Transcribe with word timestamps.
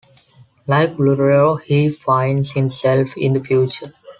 Like 0.65 0.95
Bulero, 0.97 1.61
he 1.61 1.91
finds 1.91 2.53
himself 2.53 3.15
in 3.15 3.33
the 3.33 3.39
future. 3.39 3.93